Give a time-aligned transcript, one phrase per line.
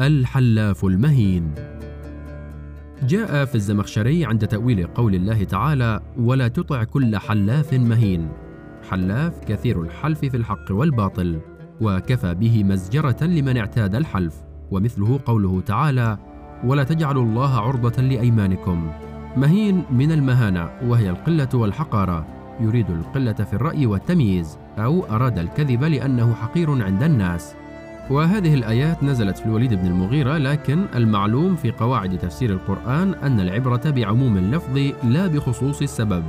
[0.00, 1.54] الحلاف المهين
[3.02, 8.28] جاء في الزمخشري عند تأويل قول الله تعالى: ولا تطع كل حلاف مهين.
[8.90, 11.40] حلاف كثير الحلف في الحق والباطل،
[11.80, 14.34] وكفى به مزجرة لمن اعتاد الحلف،
[14.70, 16.18] ومثله قوله تعالى:
[16.64, 18.90] ولا تجعلوا الله عرضة لأيمانكم.
[19.36, 22.26] مهين من المهانة وهي القلة والحقارة،
[22.60, 27.54] يريد القلة في الرأي والتمييز، أو أراد الكذب لأنه حقير عند الناس.
[28.10, 33.90] وهذه الآيات نزلت في الوليد بن المغيرة لكن المعلوم في قواعد تفسير القرآن أن العبرة
[33.90, 36.24] بعموم اللفظ لا بخصوص السبب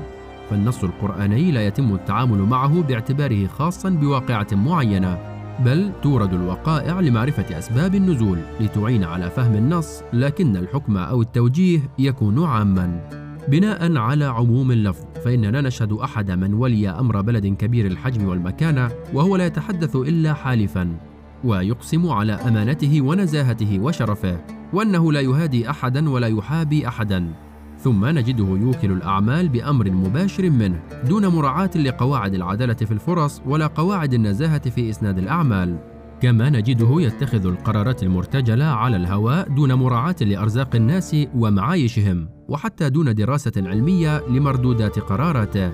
[0.49, 5.17] فالنص القرآني لا يتم التعامل معه باعتباره خاصا بواقعة معينة
[5.59, 12.43] بل تورد الوقائع لمعرفة أسباب النزول لتعين على فهم النص لكن الحكم أو التوجيه يكون
[12.43, 13.09] عاما.
[13.47, 19.35] بناء على عموم اللفظ فإننا نشهد أحد من ولي أمر بلد كبير الحجم والمكانة وهو
[19.35, 21.14] لا يتحدث إلا حالفا.
[21.45, 24.41] ويقسم على أمانته ونزاهته وشرفه
[24.73, 27.33] وأنه لا يهادي احدا ولا يحابي احدا.
[27.79, 30.79] ثم نجده يوكل الأعمال بأمر مباشر منه
[31.09, 35.77] دون مراعاة لقواعد العدالة في الفرص ولا قواعد النزاهة في إسناد الأعمال.
[36.21, 43.51] كما نجده يتخذ القرارات المرتجلة على الهواء دون مراعاة لأرزاق الناس ومعايشهم وحتى دون دراسة
[43.57, 45.71] علمية لمردودات قراراته.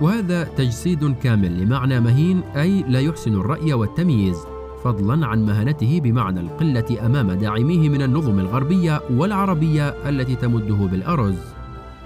[0.00, 4.57] وهذا تجسيد كامل لمعنى مهين أي لا يحسن الرأي والتمييز.
[4.84, 11.38] فضلا عن مهانته بمعنى القلة أمام داعميه من النظم الغربية والعربية التي تمده بالأرز.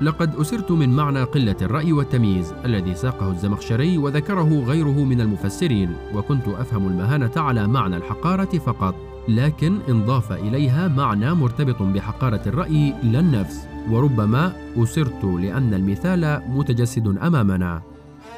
[0.00, 6.48] لقد أسرت من معنى قلة الرأي والتمييز الذي ساقه الزمخشري وذكره غيره من المفسرين، وكنت
[6.48, 8.94] أفهم المهانة على معنى الحقارة فقط،
[9.28, 17.82] لكن انضاف إليها معنى مرتبط بحقارة الرأي لا النفس، وربما أسرت لأن المثال متجسد أمامنا.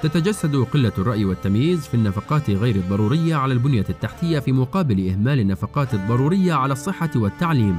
[0.05, 5.95] تتجسد قلة الرأي والتمييز في النفقات غير الضرورية على البنية التحتية في مقابل إهمال النفقات
[5.95, 7.77] الضرورية على الصحة والتعليم.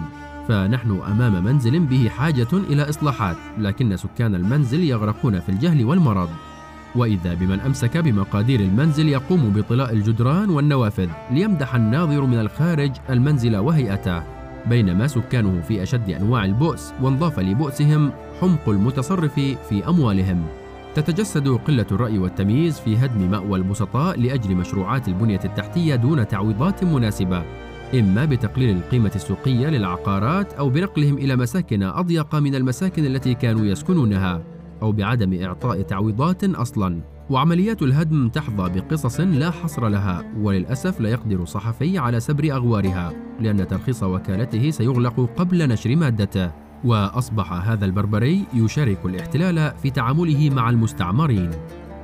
[0.48, 6.30] فنحن أمام منزل به حاجة إلى إصلاحات، لكن سكان المنزل يغرقون في الجهل والمرض.
[6.96, 14.24] وإذا بمن أمسك بمقادير المنزل يقوم بطلاء الجدران والنوافذ ليمدح الناظر من الخارج المنزل وهيئته،
[14.70, 18.12] بينما سكانه في أشد أنواع البؤس وانضاف لبؤسهم
[18.42, 19.34] حمق المتصرف
[19.70, 20.65] في أموالهم.
[20.96, 27.44] تتجسد قلة الرأي والتمييز في هدم مأوى البسطاء لأجل مشروعات البنية التحتية دون تعويضات مناسبة،
[27.94, 34.42] إما بتقليل القيمة السوقية للعقارات أو بنقلهم إلى مساكن أضيق من المساكن التي كانوا يسكنونها،
[34.82, 37.02] أو بعدم إعطاء تعويضات أصلاً.
[37.30, 43.68] وعمليات الهدم تحظى بقصص لا حصر لها وللأسف لا يقدر صحفي على سبر أغوارها لأن
[43.68, 51.50] ترخيص وكالته سيغلق قبل نشر مادته وأصبح هذا البربري يشارك الاحتلال في تعامله مع المستعمرين.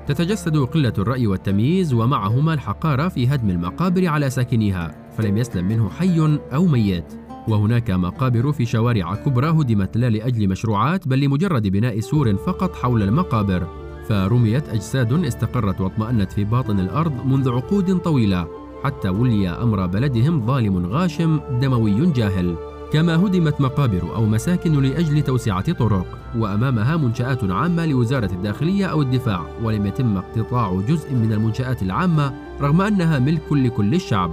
[0.07, 6.39] تتجسد قلة الرأي والتمييز ومعهما الحقارة في هدم المقابر على ساكنيها فلم يسلم منه حي
[6.53, 7.13] أو ميت.
[7.47, 13.03] وهناك مقابر في شوارع كبرى هدمت لا لأجل مشروعات بل لمجرد بناء سور فقط حول
[13.03, 13.67] المقابر.
[14.09, 18.47] فرميت أجساد استقرت واطمأنت في باطن الأرض منذ عقود طويلة
[18.83, 22.70] حتى ولي أمر بلدهم ظالم غاشم دموي جاهل.
[22.91, 29.45] كما هدمت مقابر أو مساكن لأجل توسعة طرق وأمامها منشآت عامة لوزارة الداخلية أو الدفاع
[29.63, 34.31] ولم يتم اقتطاع جزء من المنشآت العامة رغم أنها ملك لكل الشعب.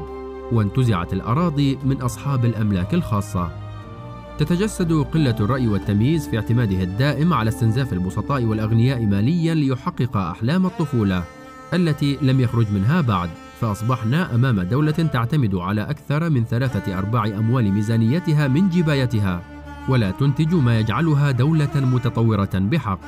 [0.53, 3.51] وانتزعت الأراضي من أصحاب الأملاك الخاصة.
[4.39, 11.25] تتجسد قلة الرأي والتمييز في اعتماده الدائم على استنزاف البسطاء والأغنياء ماليا ليحقق أحلام الطفولة
[11.75, 13.31] التي لم يخرج منها بعد.
[13.61, 19.43] فأصبحنا أمام دولة تعتمد على أكثر من ثلاثة أرباع أموال ميزانيتها من جبايتها
[19.89, 22.99] ولا تنتج ما يجعلها دولة متطورة بحق.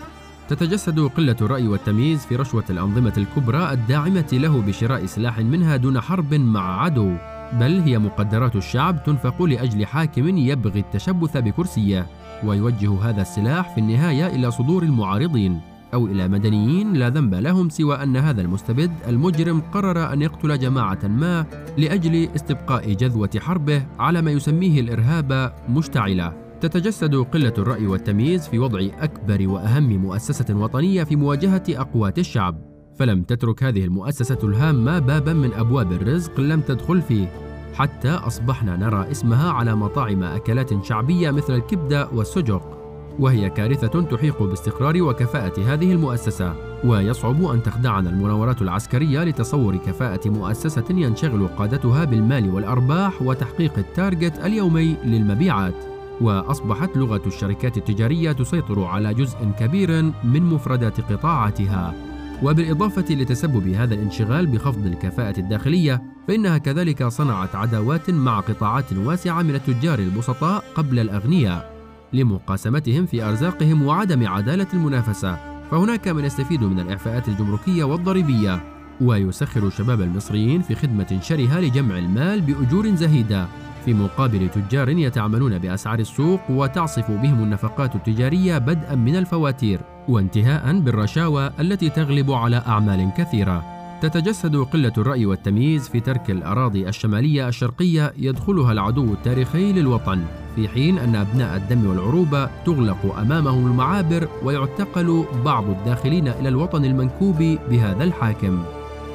[0.49, 6.35] تتجسد قلة الرأي والتمييز في رشوة الأنظمة الكبرى الداعمة له بشراء سلاح منها دون حرب
[6.35, 7.15] مع عدو
[7.53, 12.07] بل هي مقدرات الشعب تنفق لأجل حاكم يبغي التشبث بكرسيه
[12.45, 15.61] ويوجه هذا السلاح في النهاية إلى صدور المعارضين.
[15.95, 20.99] أو إلى مدنيين لا ذنب لهم سوى أن هذا المستبد المجرم قرر أن يقتل جماعة
[21.05, 21.47] ما
[21.79, 26.33] لأجل استبقاء جذوة حربه على ما يسميه الإرهاب مشتعلة.
[26.61, 32.59] تتجسد قلة الرأي والتمييز في وضع أكبر وأهم مؤسسة وطنية في مواجهة أقوات الشعب،
[32.99, 37.27] فلم تترك هذه المؤسسة الهامة بابا من أبواب الرزق لم تدخل فيه،
[37.75, 42.80] حتى أصبحنا نرى اسمها على مطاعم أكلات شعبية مثل الكبدة والسجق.
[43.21, 50.85] وهي كارثة تحيق باستقرار وكفاءة هذه المؤسسة ويصعب أن تخدعنا المناورات العسكرية لتصور كفاءة مؤسسة
[50.91, 55.75] ينشغل قادتها بالمال والأرباح وتحقيق التارجت اليومي للمبيعات.
[56.21, 61.95] وأصبحت لغة الشركات التجارية تسيطر على جزء كبير من مفردات قطاعاتها.
[62.43, 69.55] وبالإضافة لتسبب هذا الانشغال بخفض الكفاءة الداخلية فإنها كذلك صنعت عداوات مع قطاعات واسعة من
[69.55, 71.70] التجار البسطاء قبل الأغنياء.
[72.13, 75.39] لمقاسمتهم في أرزاقهم وعدم عدالة المنافسة
[75.71, 78.61] فهناك من يستفيد من الإعفاءات الجمركية والضريبية.
[79.01, 83.47] ويسخر شباب المصريين في خدمة شرهة لجمع المال بأجور زهيدة.
[83.85, 91.51] في مقابل تجار يتعاملون بأسعار السوق وتعصف بهم النفقات التجارية بدءا من الفواتير وانتهاء بالرشاوى
[91.61, 93.65] التي تغلب على أعمال كثيرة.
[94.03, 100.25] تتجسد قلة الرأي والتمييز في ترك الأراضي الشمالية الشرقية يدخلها العدو التاريخي للوطن.
[100.57, 107.59] في حين أن أبناء الدم والعروبة تغلق أمامهم المعابر ويعتقل بعض الداخلين إلى الوطن المنكوب
[107.71, 108.63] بهذا الحاكم.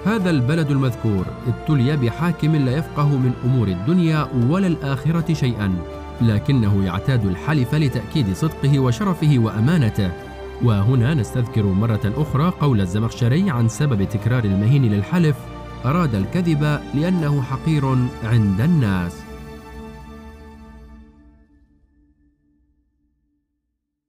[0.06, 5.74] هذا البلد المذكور ابتلي بحاكم لا يفقه من أمور الدنيا ولا الآخرة شيئا
[6.22, 10.12] لكنه يعتاد الحلف لتأكيد صدقه وشرفه وأمانته.
[10.64, 15.36] وهنا نستذكر مرة أخرى قول الزمخشري عن سبب تكرار المهين للحلف
[15.86, 17.86] أراد الكذب لأنه حقير
[18.24, 19.25] عند الناس.